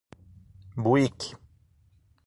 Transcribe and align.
Buíque 0.77 1.37